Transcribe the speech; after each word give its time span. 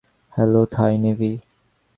Hello, 0.33 0.61
Thai 0.65 0.93
navy. 0.97 1.31